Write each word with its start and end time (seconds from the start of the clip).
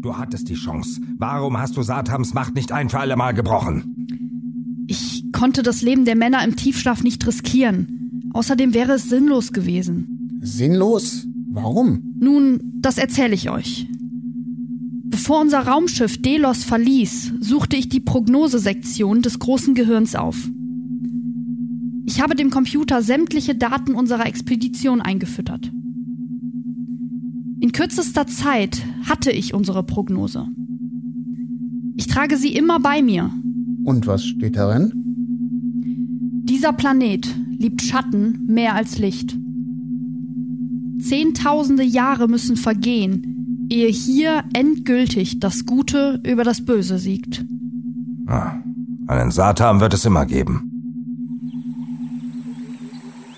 Du 0.00 0.16
hattest 0.16 0.48
die 0.48 0.54
Chance. 0.54 1.00
Warum 1.18 1.58
hast 1.58 1.76
du 1.76 1.82
Satams 1.82 2.32
Macht 2.32 2.54
nicht 2.54 2.72
ein 2.72 2.88
für 2.88 3.00
alle 3.00 3.16
Mal 3.16 3.32
gebrochen? 3.32 4.86
Ich 4.88 5.24
konnte 5.32 5.62
das 5.62 5.82
Leben 5.82 6.04
der 6.04 6.16
Männer 6.16 6.42
im 6.42 6.56
Tiefschlaf 6.56 7.02
nicht 7.02 7.26
riskieren. 7.26 8.30
Außerdem 8.32 8.72
wäre 8.72 8.92
es 8.92 9.08
sinnlos 9.08 9.52
gewesen. 9.52 10.40
Sinnlos? 10.40 11.26
Warum? 11.50 12.14
Nun, 12.18 12.78
das 12.80 12.96
erzähle 12.96 13.34
ich 13.34 13.50
euch. 13.50 13.88
Bevor 15.04 15.40
unser 15.40 15.66
Raumschiff 15.66 16.22
Delos 16.22 16.64
verließ, 16.64 17.34
suchte 17.40 17.76
ich 17.76 17.88
die 17.88 18.00
Prognosesektion 18.00 19.22
des 19.22 19.38
großen 19.38 19.74
Gehirns 19.74 20.14
auf. 20.14 20.36
Ich 22.06 22.22
habe 22.22 22.34
dem 22.34 22.50
Computer 22.50 23.02
sämtliche 23.02 23.54
Daten 23.54 23.94
unserer 23.94 24.26
Expedition 24.26 25.00
eingefüttert. 25.00 25.70
In 27.60 27.72
kürzester 27.72 28.26
Zeit 28.26 28.82
hatte 29.08 29.30
ich 29.30 29.52
unsere 29.52 29.82
Prognose. 29.82 30.46
Ich 31.96 32.06
trage 32.06 32.38
sie 32.38 32.54
immer 32.54 32.80
bei 32.80 33.02
mir. 33.02 33.30
Und 33.84 34.06
was 34.06 34.24
steht 34.24 34.56
darin? 34.56 34.92
Dieser 36.44 36.72
Planet 36.72 37.28
liebt 37.58 37.82
Schatten 37.82 38.46
mehr 38.46 38.74
als 38.74 38.98
Licht. 38.98 39.36
Zehntausende 41.00 41.82
Jahre 41.82 42.28
müssen 42.28 42.56
vergehen, 42.56 43.66
ehe 43.70 43.88
hier 43.88 44.44
endgültig 44.54 45.40
das 45.40 45.66
Gute 45.66 46.20
über 46.26 46.44
das 46.44 46.64
Böse 46.64 46.98
siegt. 46.98 47.44
Ah, 48.26 48.54
einen 49.06 49.30
Satan 49.30 49.80
wird 49.80 49.92
es 49.94 50.04
immer 50.04 50.24
geben. 50.24 50.69